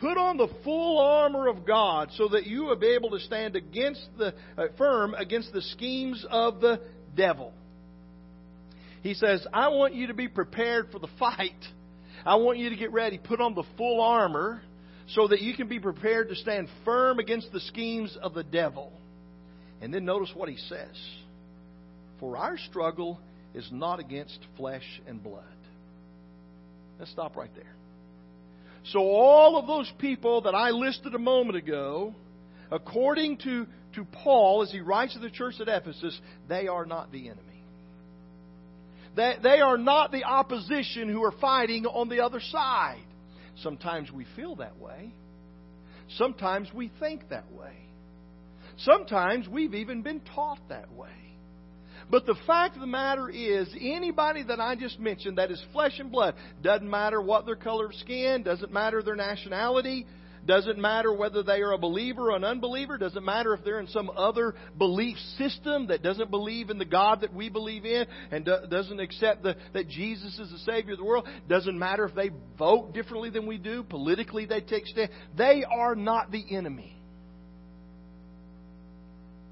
Put 0.00 0.16
on 0.16 0.36
the 0.36 0.48
full 0.64 0.98
armor 0.98 1.48
of 1.48 1.66
God 1.66 2.10
so 2.16 2.28
that 2.28 2.46
you 2.46 2.64
will 2.64 2.76
be 2.76 2.88
able 2.88 3.10
to 3.10 3.20
stand 3.20 3.56
against 3.56 4.06
the 4.18 4.34
uh, 4.56 4.64
firm 4.78 5.14
against 5.14 5.52
the 5.52 5.60
schemes 5.60 6.24
of 6.30 6.60
the 6.60 6.80
devil. 7.14 7.52
He 9.02 9.14
says, 9.14 9.46
I 9.52 9.68
want 9.68 9.94
you 9.94 10.08
to 10.08 10.14
be 10.14 10.28
prepared 10.28 10.90
for 10.92 10.98
the 10.98 11.08
fight. 11.18 11.64
I 12.24 12.36
want 12.36 12.58
you 12.58 12.70
to 12.70 12.76
get 12.76 12.92
ready. 12.92 13.18
Put 13.18 13.40
on 13.40 13.54
the 13.54 13.64
full 13.76 14.00
armor 14.00 14.60
so 15.08 15.28
that 15.28 15.40
you 15.40 15.54
can 15.54 15.68
be 15.68 15.80
prepared 15.80 16.28
to 16.28 16.36
stand 16.36 16.68
firm 16.84 17.18
against 17.18 17.52
the 17.52 17.60
schemes 17.60 18.16
of 18.22 18.34
the 18.34 18.44
devil. 18.44 18.92
And 19.80 19.92
then 19.92 20.04
notice 20.04 20.30
what 20.34 20.48
he 20.48 20.56
says 20.56 20.94
For 22.20 22.36
our 22.36 22.58
struggle 22.58 23.18
is 23.54 23.68
not 23.72 24.00
against 24.00 24.38
flesh 24.56 24.84
and 25.06 25.22
blood. 25.22 25.44
Let's 26.98 27.10
stop 27.10 27.36
right 27.36 27.50
there. 27.54 27.74
So 28.92 29.00
all 29.00 29.56
of 29.58 29.66
those 29.66 29.90
people 29.98 30.42
that 30.42 30.54
I 30.54 30.70
listed 30.70 31.14
a 31.14 31.18
moment 31.18 31.56
ago, 31.56 32.14
according 32.70 33.38
to, 33.38 33.66
to 33.94 34.04
Paul, 34.04 34.62
as 34.62 34.70
he 34.70 34.80
writes 34.80 35.14
to 35.14 35.18
the 35.18 35.30
church 35.30 35.54
at 35.60 35.68
Ephesus, 35.68 36.18
they 36.48 36.68
are 36.68 36.86
not 36.86 37.10
the 37.10 37.28
enemy. 37.28 37.59
They, 39.16 39.34
they 39.42 39.60
are 39.60 39.78
not 39.78 40.12
the 40.12 40.24
opposition 40.24 41.08
who 41.08 41.22
are 41.24 41.32
fighting 41.32 41.86
on 41.86 42.08
the 42.08 42.24
other 42.24 42.40
side. 42.40 43.04
Sometimes 43.62 44.10
we 44.10 44.26
feel 44.36 44.56
that 44.56 44.78
way. 44.78 45.12
Sometimes 46.16 46.68
we 46.74 46.90
think 47.00 47.28
that 47.28 47.50
way. 47.52 47.74
Sometimes 48.78 49.48
we've 49.48 49.74
even 49.74 50.02
been 50.02 50.20
taught 50.34 50.60
that 50.68 50.92
way. 50.92 51.08
But 52.10 52.26
the 52.26 52.34
fact 52.46 52.74
of 52.74 52.80
the 52.80 52.88
matter 52.88 53.28
is, 53.28 53.68
anybody 53.80 54.42
that 54.42 54.58
I 54.58 54.74
just 54.74 54.98
mentioned 54.98 55.38
that 55.38 55.50
is 55.50 55.62
flesh 55.72 55.98
and 56.00 56.10
blood, 56.10 56.34
doesn't 56.60 56.88
matter 56.88 57.20
what 57.20 57.46
their 57.46 57.56
color 57.56 57.86
of 57.86 57.94
skin, 57.94 58.42
doesn't 58.42 58.72
matter 58.72 59.02
their 59.02 59.14
nationality, 59.14 60.06
doesn't 60.46 60.78
matter 60.78 61.12
whether 61.12 61.42
they 61.42 61.60
are 61.60 61.72
a 61.72 61.78
believer 61.78 62.30
or 62.30 62.36
an 62.36 62.44
unbeliever. 62.44 62.98
Doesn't 62.98 63.24
matter 63.24 63.54
if 63.54 63.64
they're 63.64 63.80
in 63.80 63.88
some 63.88 64.10
other 64.16 64.54
belief 64.78 65.16
system 65.38 65.88
that 65.88 66.02
doesn't 66.02 66.30
believe 66.30 66.70
in 66.70 66.78
the 66.78 66.84
God 66.84 67.20
that 67.22 67.32
we 67.34 67.48
believe 67.48 67.84
in 67.84 68.06
and 68.30 68.44
doesn't 68.44 69.00
accept 69.00 69.42
the, 69.42 69.56
that 69.72 69.88
Jesus 69.88 70.38
is 70.38 70.50
the 70.50 70.58
Savior 70.72 70.92
of 70.92 70.98
the 70.98 71.04
world. 71.04 71.26
Doesn't 71.48 71.78
matter 71.78 72.04
if 72.04 72.14
they 72.14 72.30
vote 72.58 72.94
differently 72.94 73.30
than 73.30 73.46
we 73.46 73.58
do. 73.58 73.82
Politically, 73.82 74.46
they 74.46 74.60
take 74.60 74.86
stand. 74.86 75.10
They 75.36 75.64
are 75.64 75.94
not 75.94 76.30
the 76.30 76.44
enemy. 76.56 76.96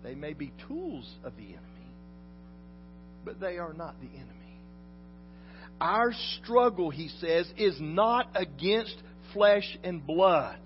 They 0.02 0.14
may 0.14 0.32
be 0.32 0.52
tools 0.66 1.08
of 1.24 1.36
the 1.36 1.44
enemy 1.44 1.64
but 3.28 3.40
they 3.40 3.58
are 3.58 3.74
not 3.74 3.94
the 4.00 4.08
enemy. 4.08 4.32
Our 5.80 6.12
struggle, 6.40 6.88
he 6.88 7.08
says, 7.20 7.46
is 7.58 7.76
not 7.78 8.30
against 8.34 8.96
flesh 9.34 9.78
and 9.84 10.04
blood. 10.06 10.58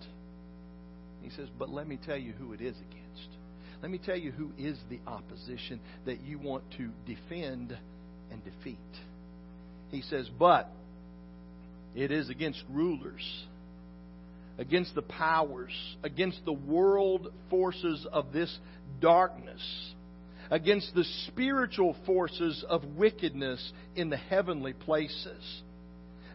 He 1.23 1.31
says, 1.31 1.49
but 1.59 1.71
let 1.71 1.87
me 1.87 1.99
tell 2.05 2.17
you 2.17 2.33
who 2.33 2.53
it 2.53 2.61
is 2.61 2.77
against. 2.77 3.29
Let 3.81 3.91
me 3.91 3.99
tell 3.99 4.17
you 4.17 4.31
who 4.31 4.51
is 4.59 4.79
the 4.91 5.01
opposition 5.07 5.81
that 6.07 6.21
you 6.23 6.39
want 6.39 6.65
to 6.79 6.91
defend 7.07 7.77
and 8.31 8.43
defeat. 8.45 8.79
He 9.91 10.03
says, 10.03 10.29
but 10.39 10.71
it 11.95 12.11
is 12.11 12.31
against 12.31 12.63
rulers, 12.71 13.45
against 14.59 14.95
the 14.95 15.03
powers, 15.03 15.73
against 16.03 16.45
the 16.45 16.53
world 16.53 17.33
forces 17.51 18.07
of 18.11 18.33
this 18.33 18.57
darkness 19.01 19.61
against 20.53 20.95
the 20.95 21.05
spiritual 21.29 21.97
forces 22.05 22.63
of 22.69 22.85
wickedness 22.85 23.73
in 23.97 24.11
the 24.11 24.19
heavenly 24.19 24.75
places. 24.75 25.63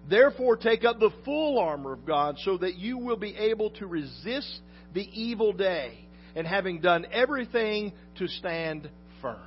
Therefore, 0.10 0.58
take 0.58 0.84
up 0.84 1.00
the 1.00 1.12
full 1.24 1.60
armor 1.60 1.94
of 1.94 2.06
God 2.06 2.38
so 2.44 2.58
that 2.58 2.78
you 2.78 2.98
will 2.98 3.18
be 3.18 3.36
able 3.36 3.70
to 3.72 3.86
resist 3.86 4.60
the 4.98 5.22
evil 5.22 5.54
day, 5.54 6.08
and 6.36 6.48
having 6.48 6.82
done 6.82 7.06
everything, 7.12 7.94
to 8.18 8.28
stand 8.28 8.90
firm. 9.22 9.38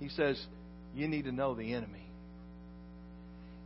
He 0.00 0.08
says, 0.08 0.44
You 0.96 1.06
need 1.06 1.26
to 1.26 1.32
know 1.32 1.54
the 1.54 1.74
enemy. 1.74 2.10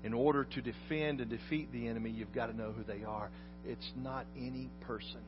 In 0.05 0.13
order 0.13 0.45
to 0.45 0.61
defend 0.61 1.23
and 1.23 1.31
defeat 1.31 1.73
the 1.73 1.89
enemy, 1.89 2.11
you've 2.11 2.35
got 2.35 2.49
to 2.49 2.57
know 2.57 2.73
who 2.73 2.83
they 2.85 3.05
are. 3.05 3.31
It's 3.67 3.91
not 3.97 4.27
any 4.37 4.69
person 4.83 5.23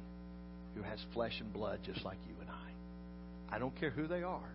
who 0.74 0.82
has 0.82 0.98
flesh 1.14 1.40
and 1.40 1.50
blood 1.50 1.80
just 1.82 2.04
like 2.04 2.18
you 2.28 2.34
and 2.42 2.50
I. 2.50 3.56
I 3.56 3.58
don't 3.58 3.74
care 3.80 3.90
who 3.90 4.06
they 4.06 4.22
are. 4.22 4.52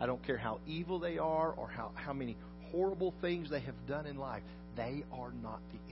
I 0.00 0.06
don't 0.06 0.24
care 0.24 0.38
how 0.38 0.60
evil 0.68 1.00
they 1.00 1.18
are 1.18 1.50
or 1.50 1.68
how, 1.68 1.90
how 1.94 2.12
many 2.12 2.36
horrible 2.70 3.12
things 3.20 3.50
they 3.50 3.60
have 3.60 3.86
done 3.88 4.06
in 4.06 4.16
life. 4.16 4.42
They 4.76 5.02
are 5.12 5.32
not 5.42 5.58
the. 5.72 5.89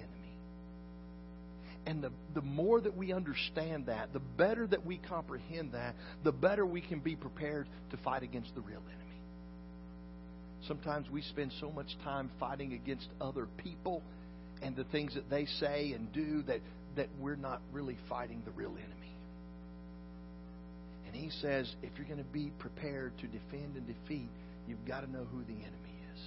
And 1.89 2.05
the, 2.05 2.13
the 2.35 2.43
more 2.43 2.83
that 2.83 2.95
we 2.95 3.15
understand 3.15 3.87
that, 3.87 4.13
the 4.13 4.19
better 4.21 4.67
that 4.67 4.85
we 4.85 4.99
comprehend 4.99 5.73
that, 5.73 5.95
the 6.23 6.33
better 6.33 6.67
we 6.67 6.83
can 6.83 7.01
be 7.01 7.17
prepared 7.17 7.67
to 7.93 7.97
fight 7.97 8.23
against 8.23 8.55
the 8.55 8.61
real 8.61 8.83
enemy. 8.87 9.23
Sometimes 10.67 11.09
we 11.09 11.23
spend 11.23 11.51
so 11.61 11.71
much 11.71 11.87
time 12.05 12.31
fighting 12.39 12.75
against 12.75 13.09
other 13.23 13.47
people 13.57 14.03
and 14.61 14.77
the 14.77 14.85
things 14.85 15.15
that 15.15 15.31
they 15.31 15.47
say 15.47 15.93
and 15.95 16.13
do 16.13 16.43
that, 16.43 16.61
that 16.97 17.09
we're 17.19 17.37
not 17.37 17.63
really 17.73 17.97
fighting 18.07 18.43
the 18.45 18.51
real 18.51 18.73
enemy. 18.73 19.15
And 21.07 21.17
he 21.17 21.31
says, 21.41 21.75
if 21.83 21.93
you're 21.97 22.07
going 22.07 22.19
to 22.19 22.33
be 22.35 22.53
prepared 22.59 23.17
to 23.21 23.27
defend 23.27 23.77
and 23.77 23.87
defeat, 23.87 24.29
you've 24.69 24.87
got 24.87 25.01
to 25.07 25.11
know 25.11 25.27
who 25.33 25.41
the 25.45 25.55
enemy 25.55 25.95
is. 26.15 26.21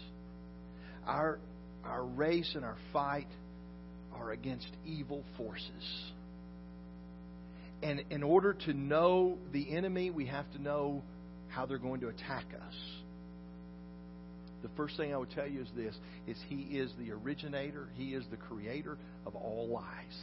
Our, 1.06 1.38
our 1.86 2.04
race 2.04 2.52
and 2.56 2.66
our 2.66 2.78
fight 2.92 3.28
are 4.16 4.32
against 4.32 4.68
evil 4.86 5.24
forces. 5.38 6.12
And 7.84 8.04
in 8.10 8.24
order 8.24 8.54
to 8.54 8.74
know 8.74 9.38
the 9.52 9.76
enemy, 9.76 10.12
we 10.12 10.28
have 10.28 10.50
to 10.54 10.62
know 10.62 11.02
how 11.50 11.66
they're 11.66 11.78
going 11.78 12.02
to 12.02 12.10
attack 12.10 12.46
us. 12.56 12.76
The 14.62 14.70
first 14.78 14.96
thing 14.96 15.14
I 15.14 15.18
would 15.18 15.32
tell 15.32 15.48
you 15.48 15.62
is 15.62 15.68
this 15.76 15.96
is 16.28 16.38
he 16.48 16.78
is 16.78 16.92
the 17.00 17.12
originator, 17.12 17.88
he 17.96 18.14
is 18.14 18.24
the 18.30 18.38
creator 18.38 18.98
of 19.26 19.36
all 19.36 19.68
lies. 19.68 20.18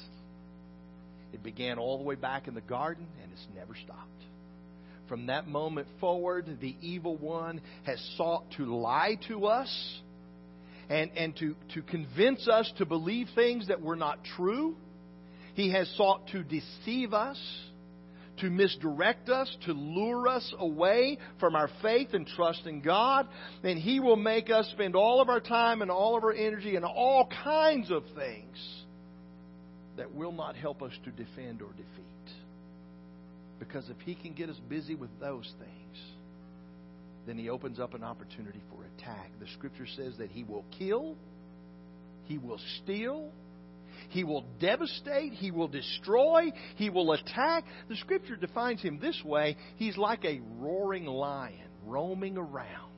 It 1.32 1.42
began 1.42 1.78
all 1.78 1.98
the 1.98 2.04
way 2.04 2.14
back 2.14 2.48
in 2.48 2.54
the 2.54 2.60
garden 2.60 3.06
and 3.22 3.32
it's 3.32 3.46
never 3.54 3.74
stopped. 3.84 4.08
From 5.08 5.26
that 5.26 5.48
moment 5.48 5.88
forward, 6.00 6.58
the 6.60 6.76
evil 6.80 7.16
one 7.16 7.60
has 7.84 7.98
sought 8.16 8.44
to 8.58 8.64
lie 8.64 9.18
to 9.28 9.46
us 9.46 10.00
and, 10.88 11.10
and 11.16 11.36
to, 11.36 11.54
to 11.74 11.82
convince 11.82 12.48
us 12.48 12.70
to 12.78 12.86
believe 12.86 13.28
things 13.34 13.68
that 13.68 13.80
were 13.80 13.96
not 13.96 14.18
true. 14.36 14.76
He 15.54 15.72
has 15.72 15.88
sought 15.96 16.28
to 16.28 16.42
deceive 16.42 17.12
us, 17.12 17.38
to 18.38 18.48
misdirect 18.48 19.28
us, 19.28 19.54
to 19.66 19.72
lure 19.72 20.28
us 20.28 20.54
away 20.58 21.18
from 21.40 21.56
our 21.56 21.68
faith 21.82 22.10
and 22.12 22.26
trust 22.26 22.66
in 22.66 22.80
God. 22.80 23.26
And 23.62 23.78
He 23.78 24.00
will 24.00 24.16
make 24.16 24.50
us 24.50 24.68
spend 24.72 24.94
all 24.94 25.20
of 25.20 25.28
our 25.28 25.40
time 25.40 25.82
and 25.82 25.90
all 25.90 26.16
of 26.16 26.24
our 26.24 26.32
energy 26.32 26.76
in 26.76 26.84
all 26.84 27.28
kinds 27.42 27.90
of 27.90 28.04
things 28.14 28.56
that 29.96 30.14
will 30.14 30.32
not 30.32 30.56
help 30.56 30.80
us 30.80 30.92
to 31.04 31.10
defend 31.10 31.60
or 31.60 31.70
defeat. 31.72 32.34
Because 33.58 33.90
if 33.90 33.96
he 34.06 34.14
can 34.14 34.32
get 34.32 34.48
us 34.48 34.60
busy 34.68 34.94
with 34.94 35.10
those 35.20 35.52
things, 35.58 35.98
then 37.28 37.36
he 37.38 37.50
opens 37.50 37.78
up 37.78 37.94
an 37.94 38.02
opportunity 38.02 38.60
for 38.70 38.84
attack. 38.96 39.30
The 39.40 39.46
scripture 39.54 39.86
says 39.96 40.14
that 40.18 40.30
he 40.30 40.44
will 40.44 40.64
kill, 40.78 41.16
he 42.24 42.38
will 42.38 42.60
steal, 42.82 43.30
he 44.08 44.24
will 44.24 44.44
devastate, 44.60 45.32
he 45.32 45.50
will 45.50 45.68
destroy, 45.68 46.52
he 46.76 46.88
will 46.88 47.12
attack. 47.12 47.64
The 47.88 47.96
scripture 47.96 48.36
defines 48.36 48.80
him 48.80 48.98
this 49.00 49.20
way 49.24 49.56
he's 49.76 49.96
like 49.96 50.24
a 50.24 50.40
roaring 50.58 51.04
lion 51.04 51.68
roaming 51.86 52.36
around, 52.36 52.92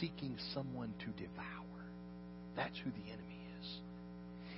seeking 0.00 0.36
someone 0.54 0.94
to 1.00 1.06
devour. 1.06 1.46
That's 2.56 2.76
who 2.78 2.90
the 2.90 3.12
enemy 3.12 3.21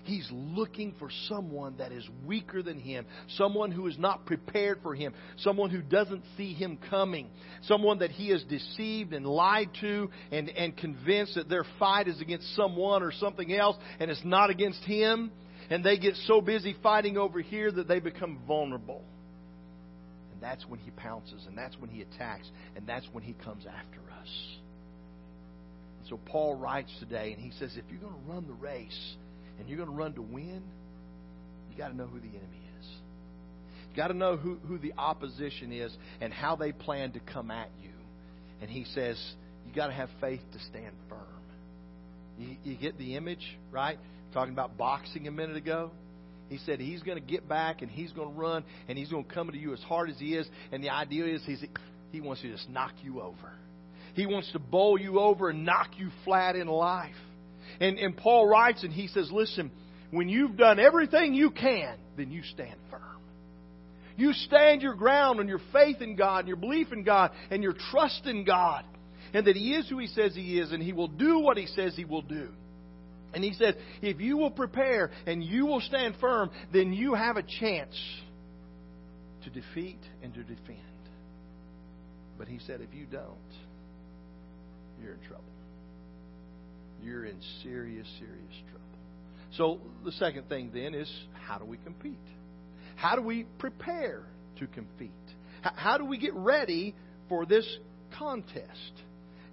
He's 0.04 0.28
looking 0.30 0.94
for 0.99 1.08
someone 1.28 1.76
that 1.78 1.92
is 1.92 2.06
weaker 2.26 2.62
than 2.62 2.78
him, 2.78 3.06
someone 3.37 3.70
who 3.70 3.87
is 3.87 3.99
not 3.99 4.26
prepared 4.26 4.80
for 4.82 4.94
him, 4.94 5.14
someone 5.38 5.70
who 5.70 5.80
doesn't 5.80 6.23
see 6.37 6.52
him 6.52 6.78
coming, 6.90 7.28
someone 7.62 7.99
that 8.00 8.11
he 8.11 8.28
has 8.28 8.44
deceived 8.44 9.12
and 9.14 9.26
lied 9.26 9.70
to 9.80 10.11
and, 10.30 10.50
and 10.50 10.76
convinced 10.76 11.37
that 11.37 11.49
their 11.49 11.64
fight 11.78 12.06
is 12.06 12.20
against 12.20 12.54
someone 12.54 13.02
or 13.02 13.12
something 13.12 13.52
else 13.52 13.76
and 13.99 14.11
it's 14.11 14.25
not 14.25 14.50
against 14.50 14.82
him. 14.84 15.32
And 15.70 15.82
they 15.82 15.96
get 15.96 16.14
so 16.26 16.42
busy 16.42 16.76
fighting 16.82 17.16
over 17.16 17.40
here 17.40 17.73
that 17.73 17.88
they 17.88 17.99
become 17.99 18.40
vulnerable. 18.46 19.02
And 20.32 20.42
that's 20.42 20.66
when 20.68 20.78
he 20.80 20.90
pounces, 20.90 21.46
and 21.46 21.56
that's 21.56 21.78
when 21.78 21.88
he 21.88 22.02
attacks, 22.02 22.50
and 22.76 22.87
that's 22.87 23.06
when 23.12 23.25
he 23.25 23.32
comes 23.32 23.64
after 23.64 24.00
us. 24.20 24.28
So 26.11 26.18
Paul 26.26 26.56
writes 26.56 26.90
today, 27.00 27.32
and 27.32 27.40
he 27.40 27.50
says, 27.58 27.76
if 27.78 27.84
you're 27.90 28.00
going 28.00 28.12
to 28.12 28.30
run 28.30 28.46
the 28.46 28.52
race, 28.52 29.14
and 29.58 29.68
you're 29.68 29.78
going 29.78 29.90
to 29.90 29.94
run 29.94 30.12
to 30.14 30.23
win, 30.23 30.62
you 31.70 31.78
got 31.78 31.88
to 31.88 31.96
know 31.96 32.06
who 32.06 32.18
the 32.18 32.28
enemy 32.28 32.62
is. 32.80 32.87
You 33.90 33.96
got 33.96 34.08
to 34.08 34.14
know 34.14 34.37
who, 34.37 34.56
who 34.66 34.78
the 34.78 34.92
opposition 34.99 35.73
is 35.73 35.92
and 36.20 36.32
how 36.32 36.56
they 36.56 36.73
plan 36.73 37.12
to 37.12 37.20
come 37.20 37.50
at 37.50 37.70
you. 37.82 37.90
And 38.61 38.70
he 38.70 38.84
says, 38.94 39.20
you 39.66 39.75
got 39.75 39.88
to 39.88 39.92
have 39.92 40.08
faith 40.20 40.40
to 40.52 40.58
stand 40.70 40.94
firm. 41.08 41.20
You, 42.38 42.56
you 42.64 42.76
get 42.76 42.99
the 42.99 43.16
image, 43.16 43.44
right? 43.70 43.99
Talking 44.32 44.52
about 44.52 44.76
boxing 44.76 45.28
a 45.28 45.30
minute 45.30 45.56
ago. 45.56 45.90
He 46.49 46.58
said 46.58 46.80
he's 46.80 47.02
going 47.02 47.18
to 47.18 47.25
get 47.25 47.49
back 47.49 47.82
and 47.82 47.90
he's 47.90 48.12
going 48.12 48.28
to 48.28 48.38
run 48.38 48.64
and 48.88 48.99
he's 48.99 49.08
going 49.08 49.25
to 49.25 49.32
come 49.32 49.50
to 49.50 49.56
you 49.56 49.73
as 49.73 49.80
hard 49.80 50.11
as 50.11 50.18
he 50.18 50.34
is. 50.34 50.46
And 50.73 50.82
the 50.82 50.90
idea 50.90 51.26
is 51.26 51.42
he's, 51.46 51.64
he 52.12 52.20
wants 52.20 52.42
to 52.42 52.50
just 52.50 52.68
knock 52.68 52.92
you 53.02 53.20
over. 53.20 53.52
He 54.14 54.26
wants 54.26 54.52
to 54.52 54.58
bowl 54.58 54.99
you 54.99 55.18
over 55.18 55.50
and 55.50 55.64
knock 55.64 55.90
you 55.96 56.11
flat 56.25 56.54
in 56.54 56.68
life. 56.68 57.14
And, 57.81 57.99
and 57.99 58.16
Paul 58.16 58.47
writes 58.49 58.83
and 58.85 58.93
he 58.93 59.09
says, 59.09 59.31
listen, 59.33 59.71
when 60.11 60.28
you've 60.28 60.57
done 60.57 60.78
everything 60.78 61.35
you 61.35 61.50
can, 61.50 61.97
then 62.16 62.31
you 62.31 62.43
stand 62.43 62.76
firm. 62.90 63.00
You 64.16 64.33
stand 64.33 64.83
your 64.83 64.95
ground 64.95 65.40
on 65.40 65.49
your 65.49 65.61
faith 65.73 66.00
in 66.00 66.14
God 66.14 66.40
and 66.40 66.49
your 66.49 66.57
belief 66.57 66.93
in 66.93 67.02
God 67.02 67.33
and 67.50 67.62
your 67.62 67.75
trust 67.90 68.26
in 68.26 68.45
God. 68.45 68.85
And 69.33 69.47
that 69.47 69.57
He 69.57 69.75
is 69.75 69.88
who 69.88 69.99
He 69.99 70.07
says 70.07 70.35
He 70.35 70.59
is 70.61 70.71
and 70.71 70.83
He 70.83 70.93
will 70.93 71.09
do 71.09 71.40
what 71.40 71.57
He 71.57 71.66
says 71.66 71.95
He 71.97 72.04
will 72.04 72.23
do. 72.23 72.49
And 73.35 73.43
he 73.43 73.52
says, 73.52 73.75
if 74.00 74.21
you 74.21 74.37
will 74.37 74.52
prepare 74.52 75.11
and 75.26 75.43
you 75.43 75.66
will 75.66 75.81
stand 75.81 76.14
firm, 76.21 76.50
then 76.73 76.93
you 76.93 77.14
have 77.14 77.37
a 77.37 77.43
chance 77.43 77.97
to 79.43 79.50
defeat 79.50 79.99
and 80.23 80.33
to 80.35 80.43
defend. 80.45 80.78
But 82.38 82.47
he 82.47 82.61
said, 82.61 82.81
if 82.81 82.95
you 82.95 83.07
don't, 83.07 83.37
you're 85.02 85.14
in 85.14 85.21
trouble. 85.26 85.45
You're 87.04 87.26
in 87.26 87.37
serious, 87.62 88.06
serious 88.18 88.54
trouble. 88.70 88.84
So 89.56 89.80
the 90.04 90.12
second 90.12 90.49
thing 90.49 90.70
then 90.73 90.94
is 90.94 91.12
how 91.46 91.58
do 91.58 91.64
we 91.64 91.76
compete? 91.76 92.18
How 92.96 93.14
do 93.16 93.23
we 93.23 93.44
prepare 93.58 94.23
to 94.58 94.66
compete? 94.66 95.11
How 95.62 95.99
do 95.99 96.04
we 96.04 96.18
get 96.18 96.34
ready 96.34 96.94
for 97.28 97.46
this 97.46 97.66
contest? 98.18 98.92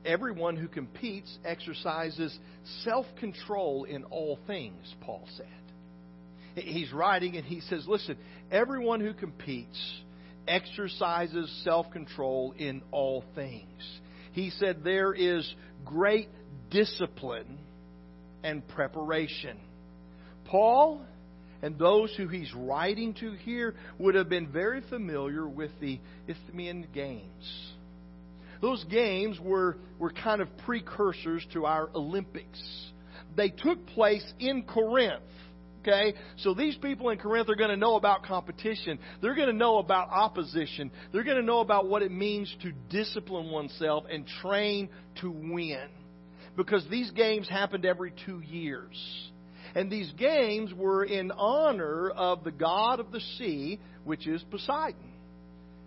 Everyone 0.05 0.55
who 0.55 0.67
competes 0.67 1.38
exercises 1.46 2.36
self 2.84 3.05
control 3.20 3.84
in 3.84 4.05
all 4.05 4.39
things, 4.48 4.96
Paul 5.01 5.27
said. 5.38 5.46
He's 6.55 6.91
writing 6.91 7.38
and 7.38 7.46
he 7.46 7.62
says, 7.62 7.86
Listen, 7.88 8.17
everyone 8.51 9.00
who 9.00 9.13
competes 9.13 9.79
exercises 10.48 11.62
self 11.63 11.91
control 11.91 12.53
in 12.58 12.81
all 12.91 13.24
things. 13.36 14.00
He 14.31 14.50
said 14.51 14.84
there 14.84 15.13
is 15.13 15.53
great 15.86 16.29
discipline 16.72 17.60
and 18.44 18.68
preparation. 18.70 19.58
Paul 20.46 21.01
and 21.62 21.78
those 21.78 22.13
who 22.18 22.28
he's 22.28 22.51
writing 22.56 23.13
to 23.16 23.34
here 23.34 23.75
would 24.00 24.16
have 24.16 24.30
been 24.30 24.51
very 24.51 24.82
familiar 24.90 25.48
with 25.48 25.72
the 25.80 26.00
Isthmian 26.28 26.88
Games. 26.94 27.72
Those 28.62 28.84
games 28.86 29.40
were, 29.40 29.78
were 30.00 30.12
kind 30.12 30.42
of 30.42 30.48
precursors 30.66 31.46
to 31.54 31.66
our 31.66 31.90
Olympics. 31.96 32.62
They 33.36 33.50
took 33.50 33.86
place 33.88 34.25
in 34.40 34.63
Corinth. 34.63 35.24
Okay? 35.82 36.13
So 36.38 36.54
these 36.54 36.75
people 36.78 37.10
in 37.10 37.18
Corinth 37.18 37.50
are 37.50 37.56
going 37.56 37.72
to 37.72 37.78
know 37.78 37.96
about 37.96 38.24
competition. 38.24 39.00
They're 39.22 39.36
going 39.36 39.48
to 39.48 39.54
know 39.54 39.78
about 39.80 40.10
opposition. 40.10 40.92
They're 41.12 41.24
going 41.24 41.38
to 41.38 41.44
know 41.44 41.60
about 41.60 41.88
what 41.88 42.04
it 42.04 42.12
means 42.12 42.56
to 42.62 42.72
discipline 42.90 43.50
oneself 43.50 44.04
and 44.12 44.28
train 44.42 44.90
to 45.22 45.32
win. 45.32 45.88
Because 46.55 46.86
these 46.89 47.12
games 47.12 47.48
happened 47.48 47.86
every 47.86 48.13
two 48.25 48.41
years. 48.41 48.96
And 49.74 49.89
these 49.89 50.12
games 50.13 50.74
were 50.74 51.03
in 51.05 51.31
honor 51.31 52.10
of 52.10 52.43
the 52.43 52.51
god 52.51 53.00
of 53.00 53.12
the 53.12 53.22
sea, 53.38 53.79
which 54.03 54.27
is 54.27 54.43
Poseidon. 54.51 54.96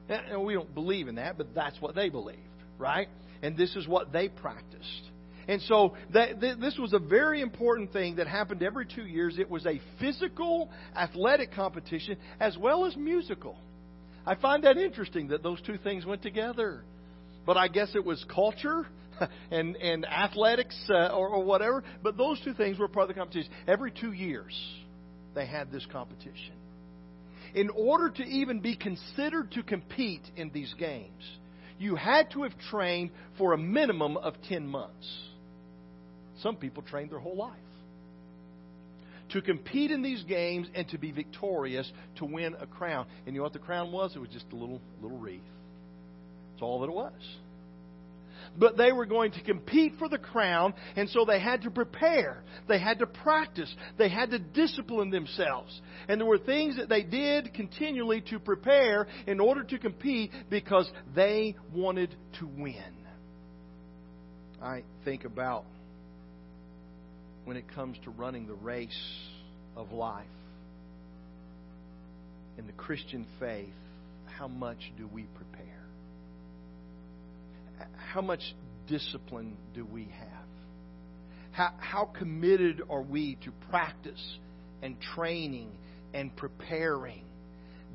And 0.08 0.44
we 0.44 0.54
don't 0.54 0.74
believe 0.74 1.08
in 1.08 1.16
that, 1.16 1.36
but 1.38 1.54
that's 1.54 1.80
what 1.80 1.94
they 1.94 2.08
believed, 2.08 2.38
right? 2.78 3.08
And 3.42 3.56
this 3.56 3.74
is 3.76 3.86
what 3.86 4.12
they 4.12 4.28
practiced. 4.28 5.10
And 5.46 5.60
so 5.62 5.94
that, 6.12 6.40
this 6.40 6.78
was 6.78 6.94
a 6.94 6.98
very 6.98 7.42
important 7.42 7.92
thing 7.92 8.16
that 8.16 8.26
happened 8.26 8.62
every 8.62 8.86
two 8.86 9.04
years. 9.04 9.38
It 9.38 9.50
was 9.50 9.66
a 9.66 9.80
physical, 10.00 10.70
athletic 10.96 11.52
competition 11.52 12.16
as 12.40 12.56
well 12.56 12.86
as 12.86 12.96
musical. 12.96 13.58
I 14.26 14.36
find 14.36 14.64
that 14.64 14.78
interesting 14.78 15.28
that 15.28 15.42
those 15.42 15.60
two 15.62 15.76
things 15.76 16.06
went 16.06 16.22
together. 16.22 16.82
But 17.44 17.58
I 17.58 17.68
guess 17.68 17.90
it 17.94 18.04
was 18.04 18.24
culture 18.34 18.86
and, 19.50 19.76
and 19.76 20.06
athletics 20.06 20.76
uh, 20.90 21.08
or, 21.08 21.28
or 21.28 21.44
whatever. 21.44 21.82
But 22.02 22.16
those 22.16 22.40
two 22.44 22.54
things 22.54 22.78
were 22.78 22.88
part 22.88 23.08
of 23.10 23.14
the 23.14 23.20
competition. 23.20 23.50
Every 23.66 23.90
two 23.90 24.12
years, 24.12 24.54
they 25.34 25.46
had 25.46 25.70
this 25.70 25.86
competition. 25.90 26.54
In 27.54 27.70
order 27.70 28.10
to 28.10 28.22
even 28.22 28.60
be 28.60 28.76
considered 28.76 29.52
to 29.52 29.62
compete 29.62 30.22
in 30.36 30.50
these 30.50 30.74
games, 30.78 31.22
you 31.78 31.94
had 31.96 32.30
to 32.32 32.42
have 32.42 32.52
trained 32.70 33.10
for 33.38 33.52
a 33.52 33.58
minimum 33.58 34.16
of 34.16 34.34
10 34.48 34.66
months. 34.66 35.06
Some 36.42 36.56
people 36.56 36.82
trained 36.82 37.10
their 37.10 37.20
whole 37.20 37.36
life. 37.36 37.52
To 39.30 39.42
compete 39.42 39.90
in 39.90 40.02
these 40.02 40.22
games 40.24 40.68
and 40.74 40.88
to 40.90 40.98
be 40.98 41.10
victorious, 41.10 41.90
to 42.16 42.24
win 42.24 42.54
a 42.60 42.66
crown. 42.66 43.06
And 43.26 43.34
you 43.34 43.40
know 43.40 43.44
what 43.44 43.52
the 43.52 43.58
crown 43.58 43.90
was? 43.90 44.14
It 44.14 44.18
was 44.18 44.28
just 44.28 44.46
a 44.52 44.56
little, 44.56 44.80
little 45.00 45.18
wreath. 45.18 45.40
That's 46.52 46.62
all 46.62 46.80
that 46.80 46.88
it 46.88 46.94
was 46.94 47.12
but 48.58 48.76
they 48.76 48.92
were 48.92 49.06
going 49.06 49.32
to 49.32 49.42
compete 49.42 49.94
for 49.98 50.08
the 50.08 50.18
crown, 50.18 50.74
and 50.96 51.08
so 51.10 51.24
they 51.24 51.40
had 51.40 51.62
to 51.62 51.70
prepare. 51.70 52.42
They 52.68 52.78
had 52.78 52.98
to 53.00 53.06
practice. 53.06 53.74
They 53.98 54.08
had 54.08 54.30
to 54.30 54.38
discipline 54.38 55.10
themselves. 55.10 55.80
And 56.08 56.20
there 56.20 56.26
were 56.26 56.38
things 56.38 56.76
that 56.76 56.88
they 56.88 57.02
did 57.02 57.54
continually 57.54 58.20
to 58.30 58.38
prepare 58.38 59.06
in 59.26 59.40
order 59.40 59.64
to 59.64 59.78
compete 59.78 60.30
because 60.50 60.90
they 61.14 61.56
wanted 61.72 62.14
to 62.38 62.46
win. 62.46 62.94
I 64.62 64.82
think 65.04 65.24
about 65.24 65.64
when 67.44 67.56
it 67.56 67.64
comes 67.74 67.98
to 68.04 68.10
running 68.10 68.46
the 68.46 68.54
race 68.54 68.90
of 69.76 69.92
life 69.92 70.24
in 72.56 72.66
the 72.66 72.72
Christian 72.72 73.26
faith, 73.38 73.68
how 74.38 74.48
much 74.48 74.78
do 74.96 75.08
we 75.12 75.24
prepare? 75.34 75.83
How 78.12 78.20
much 78.20 78.42
discipline 78.86 79.56
do 79.74 79.84
we 79.84 80.04
have? 80.04 80.30
How, 81.52 81.70
how 81.78 82.04
committed 82.06 82.82
are 82.90 83.02
we 83.02 83.36
to 83.44 83.52
practice 83.70 84.38
and 84.82 85.00
training 85.00 85.70
and 86.12 86.34
preparing? 86.34 87.24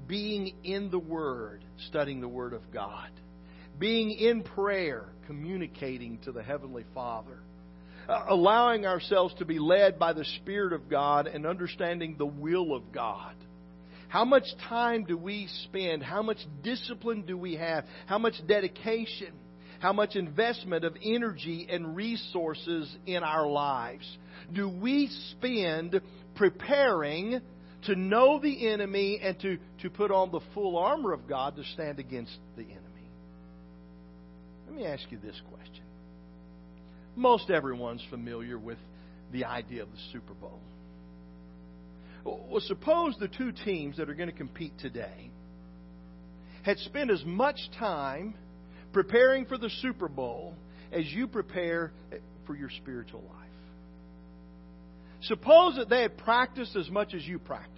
Being 0.08 0.56
in 0.64 0.90
the 0.90 1.00
Word, 1.00 1.64
studying 1.88 2.22
the 2.22 2.28
Word 2.28 2.54
of 2.54 2.72
God. 2.72 3.10
Being 3.78 4.12
in 4.12 4.44
prayer, 4.44 5.06
communicating 5.28 6.20
to 6.20 6.32
the 6.32 6.42
Heavenly 6.42 6.86
Father. 6.94 7.40
Uh, 8.08 8.26
allowing 8.30 8.86
ourselves 8.86 9.36
to 9.36 9.46
be 9.46 9.60
led 9.60 10.00
by 10.00 10.14
the 10.14 10.26
Spirit 10.42 10.74
of 10.74 10.90
God 10.90 11.28
and 11.28 11.46
understanding 11.46 12.16
the 12.18 12.26
will 12.26 12.74
of 12.74 12.92
God. 12.92 13.36
How 14.08 14.26
much 14.26 14.46
time 14.68 15.04
do 15.04 15.16
we 15.16 15.48
spend? 15.66 16.02
How 16.02 16.24
much 16.24 16.40
discipline 16.64 17.24
do 17.28 17.38
we 17.38 17.56
have? 17.58 17.86
How 18.08 18.18
much 18.18 18.34
dedication? 18.48 19.34
How 19.80 19.94
much 19.94 20.16
investment 20.16 20.84
of 20.84 20.96
energy 21.04 21.68
and 21.70 21.96
resources 21.96 22.94
in 23.06 23.24
our 23.24 23.48
lives 23.48 24.18
do 24.54 24.70
we 24.70 25.10
spend 25.32 26.00
preparing 26.36 27.42
to 27.86 27.96
know 27.96 28.40
the 28.40 28.70
enemy 28.70 29.20
and 29.22 29.40
to, 29.40 29.58
to 29.82 29.90
put 29.90 30.12
on 30.12 30.32
the 30.32 30.42
full 30.54 30.78
armor 30.78 31.14
of 31.14 31.28
God 31.28 31.56
to 31.56 31.64
stand 31.74 32.00
against 32.00 32.38
the 32.56 32.64
enemy? 32.64 32.86
Let 34.68 34.76
me 34.76 34.86
ask 34.86 35.04
you 35.12 35.18
this 35.18 35.40
question. 35.54 35.84
Most 37.16 37.50
everyone's 37.50 38.04
familiar 38.10 38.58
with 38.58 38.78
the 39.32 39.46
idea 39.46 39.84
of 39.84 39.92
the 39.92 39.98
Super 40.12 40.34
Bowl. 40.34 40.60
Well, 42.26 42.62
suppose 42.62 43.16
the 43.20 43.30
two 43.30 43.52
teams 43.52 43.98
that 43.98 44.10
are 44.10 44.14
going 44.14 44.30
to 44.30 44.36
compete 44.36 44.74
today 44.80 45.32
had 46.64 46.78
spent 46.80 47.10
as 47.10 47.24
much 47.26 47.58
time 47.80 48.36
preparing 48.94 49.46
for 49.46 49.58
the 49.58 49.70
Super 49.82 50.08
Bowl 50.08 50.56
as 50.92 51.06
you 51.06 51.28
prepare 51.28 51.92
for 52.46 52.56
your 52.56 52.70
spiritual 52.70 53.22
life. 53.22 53.36
Suppose 55.22 55.76
that 55.76 55.90
they 55.90 56.02
had 56.02 56.18
practiced 56.18 56.76
as 56.76 56.90
much 56.90 57.14
as 57.14 57.26
you 57.26 57.40
practice. 57.40 57.76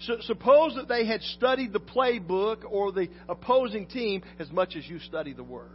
So, 0.00 0.16
suppose 0.20 0.74
that 0.74 0.88
they 0.88 1.06
had 1.06 1.22
studied 1.22 1.72
the 1.72 1.80
playbook 1.80 2.64
or 2.68 2.92
the 2.92 3.08
opposing 3.28 3.86
team 3.86 4.22
as 4.38 4.50
much 4.50 4.76
as 4.76 4.86
you 4.86 4.98
study 4.98 5.32
the 5.32 5.42
Word. 5.42 5.70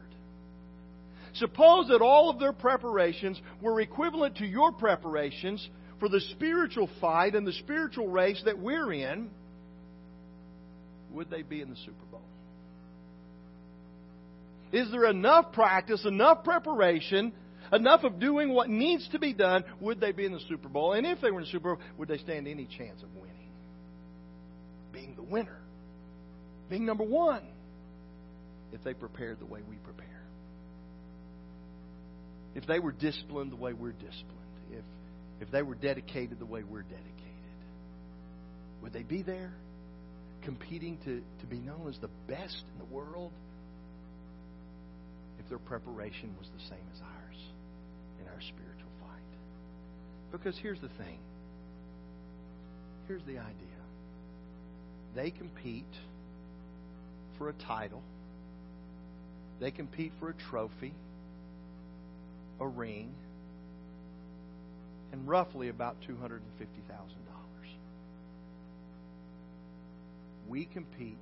Suppose 1.34 1.88
that 1.88 2.02
all 2.02 2.30
of 2.30 2.40
their 2.40 2.54
preparations 2.54 3.42
were 3.62 3.82
equivalent 3.82 4.38
to 4.38 4.46
your 4.46 4.72
preparations 4.72 5.68
for 6.00 6.08
the 6.08 6.20
spiritual 6.20 6.90
fight 7.00 7.36
and 7.36 7.48
the 7.48 7.54
spiritual 7.54 8.08
race 8.08 8.42
that 8.46 8.60
we're 8.60 8.94
in. 8.94 9.30
Would 11.12 11.30
they 11.30 11.42
be 11.42 11.62
in 11.62 11.70
the 11.70 11.76
Super 11.78 12.06
Bowl? 12.12 12.22
Is 14.72 14.90
there 14.92 15.06
enough 15.06 15.52
practice, 15.52 16.06
enough 16.06 16.44
preparation, 16.44 17.34
enough 17.74 18.04
of 18.04 18.20
doing 18.20 18.54
what 18.54 18.70
needs 18.70 19.08
to 19.10 19.20
be 19.20 19.34
done? 19.34 19.64
Would 19.82 20.00
they 20.00 20.12
be 20.12 20.26
in 20.26 20.32
the 20.32 20.40
Super 20.48 20.70
Bowl? 20.70 20.94
And 20.94 21.06
if 21.06 21.20
they 21.22 21.32
were 21.32 21.40
in 21.40 21.46
the 21.46 21.52
Super 21.52 21.76
Bowl, 21.76 21.86
would 21.98 22.08
they 22.08 22.18
stand 22.18 22.48
any 22.48 22.66
chance 22.66 23.02
of 23.04 23.10
winning? 23.16 23.36
Being 24.94 25.16
the 25.16 25.24
winner. 25.24 25.60
Being 26.70 26.86
number 26.86 27.04
one. 27.04 27.44
If 28.72 28.84
they 28.84 28.94
prepared 28.94 29.40
the 29.40 29.46
way 29.46 29.60
we 29.70 29.76
prepare. 29.78 30.08
If 32.56 32.66
they 32.66 32.80
were 32.80 32.92
disciplined 32.92 33.52
the 33.52 33.58
way 33.58 33.74
we're 33.74 33.92
disciplined. 33.92 34.38
If, 34.72 34.84
if 35.42 35.52
they 35.52 35.62
were 35.62 35.76
dedicated 35.76 36.40
the 36.40 36.46
way 36.46 36.64
we're 36.64 36.84
dedicated. 36.84 37.12
Would 38.82 38.94
they 38.94 39.04
be 39.04 39.22
there? 39.22 39.54
Competing 40.44 40.98
to, 41.06 41.22
to 41.42 41.46
be 41.48 41.58
known 41.58 41.88
as 41.90 42.00
the 42.00 42.10
best 42.28 42.64
in 42.74 42.80
the 42.80 42.94
world? 42.94 43.32
Their 45.52 45.60
preparation 45.60 46.34
was 46.40 46.48
the 46.56 46.64
same 46.70 46.88
as 46.96 47.02
ours 47.02 47.38
in 48.22 48.28
our 48.30 48.40
spiritual 48.40 48.90
fight. 49.02 50.32
Because 50.32 50.58
here's 50.58 50.80
the 50.80 50.88
thing 50.88 51.20
here's 53.08 53.24
the 53.24 53.38
idea 53.38 53.82
they 55.14 55.30
compete 55.30 55.84
for 57.38 57.50
a 57.50 57.54
title, 57.54 58.02
they 59.60 59.72
compete 59.72 60.14
for 60.22 60.30
a 60.30 60.34
trophy, 60.34 60.94
a 62.62 62.68
ring, 62.68 63.14
and 65.12 65.28
roughly 65.28 65.68
about 65.68 65.98
$250,000. 66.08 66.40
We 70.48 70.64
compete 70.64 71.18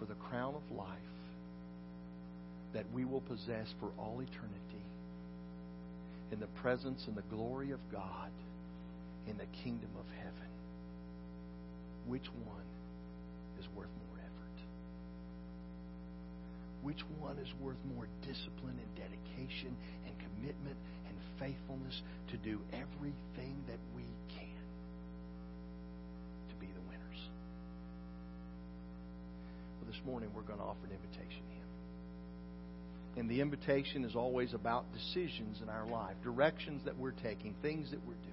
for 0.00 0.04
the 0.04 0.14
crown 0.14 0.56
of 0.56 0.76
life 0.76 1.15
that 2.76 2.84
we 2.92 3.06
will 3.06 3.22
possess 3.22 3.72
for 3.80 3.88
all 3.96 4.20
eternity 4.20 4.84
in 6.30 6.38
the 6.38 6.46
presence 6.60 7.02
and 7.06 7.16
the 7.16 7.24
glory 7.34 7.70
of 7.70 7.80
God 7.90 8.28
in 9.26 9.38
the 9.38 9.46
kingdom 9.64 9.88
of 9.98 10.04
heaven. 10.18 10.50
Which 12.06 12.28
one 12.44 12.68
is 13.58 13.64
worth 13.74 13.88
more 13.88 14.18
effort? 14.20 14.58
Which 16.82 17.00
one 17.18 17.38
is 17.38 17.48
worth 17.62 17.80
more 17.96 18.08
discipline 18.20 18.76
and 18.76 18.90
dedication 18.94 19.74
and 20.04 20.12
commitment 20.20 20.76
and 21.08 21.16
faithfulness 21.40 22.02
to 22.28 22.36
do 22.36 22.60
everything 22.76 23.56
that 23.68 23.80
we 23.96 24.04
can 24.36 24.60
to 26.52 26.54
be 26.60 26.66
the 26.66 26.84
winners? 26.92 27.20
Well, 29.80 29.88
this 29.90 30.00
morning 30.04 30.28
we're 30.36 30.42
going 30.42 30.60
to 30.60 30.66
offer 30.66 30.84
an 30.84 30.92
invitation 30.92 31.40
to 31.40 31.54
Him. 31.56 31.65
And 33.16 33.30
the 33.30 33.40
invitation 33.40 34.04
is 34.04 34.14
always 34.14 34.52
about 34.52 34.84
decisions 34.92 35.60
in 35.62 35.70
our 35.70 35.86
life, 35.86 36.14
directions 36.22 36.84
that 36.84 36.98
we're 36.98 37.12
taking, 37.12 37.54
things 37.62 37.90
that 37.90 38.00
we're 38.06 38.14
doing. 38.14 38.32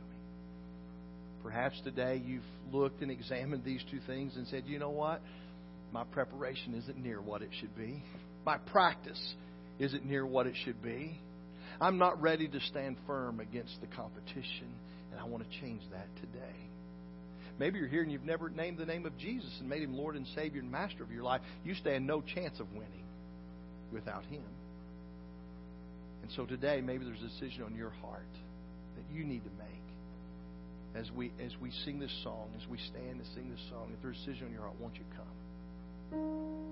Perhaps 1.41 1.79
today 1.83 2.21
you've 2.25 2.43
looked 2.71 3.01
and 3.01 3.09
examined 3.09 3.63
these 3.63 3.83
two 3.89 3.99
things 4.07 4.35
and 4.35 4.45
said, 4.47 4.63
you 4.65 4.79
know 4.79 4.89
what? 4.89 5.21
My 5.91 6.03
preparation 6.03 6.73
isn't 6.73 6.97
near 6.97 7.21
what 7.21 7.41
it 7.41 7.49
should 7.59 7.75
be. 7.77 8.03
My 8.45 8.57
practice 8.57 9.21
isn't 9.79 10.05
near 10.05 10.25
what 10.25 10.47
it 10.47 10.55
should 10.65 10.81
be. 10.81 11.17
I'm 11.79 11.97
not 11.97 12.21
ready 12.21 12.47
to 12.47 12.59
stand 12.61 12.97
firm 13.07 13.39
against 13.39 13.79
the 13.81 13.87
competition, 13.87 14.67
and 15.11 15.19
I 15.19 15.25
want 15.25 15.49
to 15.49 15.59
change 15.59 15.81
that 15.91 16.07
today. 16.17 16.55
Maybe 17.59 17.79
you're 17.79 17.87
here 17.87 18.01
and 18.01 18.11
you've 18.11 18.23
never 18.23 18.49
named 18.49 18.79
the 18.79 18.85
name 18.85 19.05
of 19.05 19.17
Jesus 19.17 19.51
and 19.59 19.69
made 19.69 19.83
him 19.83 19.93
Lord 19.93 20.15
and 20.15 20.25
Savior 20.35 20.61
and 20.61 20.71
Master 20.71 21.03
of 21.03 21.11
your 21.11 21.23
life. 21.23 21.41
You 21.63 21.75
stand 21.75 22.07
no 22.07 22.21
chance 22.21 22.59
of 22.59 22.71
winning 22.73 23.05
without 23.91 24.25
him. 24.25 24.43
And 26.23 26.31
so 26.31 26.45
today, 26.45 26.81
maybe 26.81 27.05
there's 27.05 27.21
a 27.21 27.27
decision 27.27 27.63
on 27.63 27.75
your 27.75 27.91
heart 28.01 28.23
that 28.95 29.15
you 29.15 29.23
need 29.23 29.43
to 29.43 29.51
make 29.59 29.67
as 30.95 31.11
we 31.11 31.31
as 31.43 31.51
we 31.61 31.69
sing 31.83 31.99
this 31.99 32.13
song, 32.23 32.49
as 32.59 32.67
we 32.69 32.77
stand 32.77 33.19
and 33.19 33.25
sing 33.35 33.51
this 33.51 33.61
song. 33.69 33.91
If 33.93 34.01
there's 34.01 34.15
a 34.15 34.25
decision 34.25 34.47
on 34.47 34.53
your 34.53 34.61
heart, 34.61 34.79
won't 34.79 34.95
you 34.95 35.05
come? 35.17 36.63